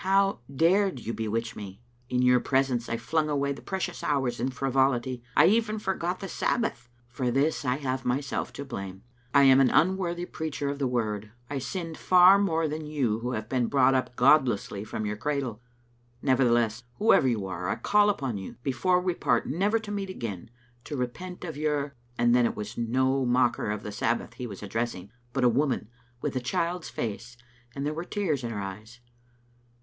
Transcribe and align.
How 0.01 0.39
dared 0.51 0.99
you 1.01 1.13
bewitch 1.13 1.55
me? 1.55 1.79
In 2.09 2.23
your 2.23 2.39
presence 2.39 2.89
I 2.89 2.97
flung 2.97 3.29
away 3.29 3.51
the 3.51 3.61
precious 3.61 4.03
hours 4.03 4.39
in 4.39 4.49
frivolity; 4.49 5.21
I 5.37 5.45
even 5.45 5.77
forgot 5.77 6.21
the 6.21 6.27
Sab 6.27 6.63
bath. 6.63 6.89
For 7.07 7.29
this 7.29 7.63
I 7.63 7.75
have 7.75 8.03
myself 8.03 8.51
to 8.53 8.65
blame. 8.65 9.03
I 9.31 9.43
am 9.43 9.61
an 9.61 9.69
un 9.69 9.97
worthv 9.97 10.31
preacher 10.31 10.69
of 10.69 10.79
the 10.79 10.87
Word. 10.87 11.29
I 11.51 11.59
sinned 11.59 11.99
far 11.99 12.39
more 12.39 12.67
than 12.67 12.87
you 12.87 13.19
who 13.19 13.33
have 13.33 13.47
been 13.47 13.67
brought 13.67 13.93
up 13.93 14.15
godlessly 14.15 14.83
from 14.83 15.05
your 15.05 15.17
cradle. 15.17 15.61
Nevertheless, 16.23 16.81
whoever 16.97 17.27
you 17.27 17.45
are, 17.45 17.69
I 17.69 17.75
call 17.75 18.09
upon 18.09 18.37
you, 18.39 18.55
before 18.63 18.99
we 18.99 19.13
part 19.13 19.45
never 19.45 19.77
to 19.77 19.91
meet 19.91 20.09
again, 20.09 20.49
to 20.85 20.97
repent 20.97 21.43
of 21.45 21.55
your" 21.55 21.93
And 22.17 22.33
then 22.33 22.47
it 22.47 22.55
was 22.55 22.75
no 22.75 23.23
mocker 23.23 23.69
of 23.69 23.83
the 23.83 23.91
Sabbath 23.91 24.33
he 24.33 24.47
was 24.47 24.63
addressing, 24.63 25.11
but 25.31 25.43
a 25.43 25.47
woman 25.47 25.89
with 26.21 26.35
a 26.35 26.39
child's 26.39 26.89
face, 26.89 27.37
and 27.75 27.85
there 27.85 27.93
were 27.93 28.03
tears 28.03 28.43
in 28.43 28.49
her 28.49 28.59
eyes. 28.61 28.99